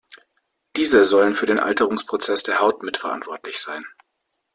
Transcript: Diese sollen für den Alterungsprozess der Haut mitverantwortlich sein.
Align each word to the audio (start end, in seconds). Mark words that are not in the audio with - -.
Diese 0.77 1.05
sollen 1.05 1.35
für 1.35 1.45
den 1.45 1.59
Alterungsprozess 1.59 2.41
der 2.41 2.59
Haut 2.59 2.81
mitverantwortlich 2.81 3.59
sein. 3.59 3.85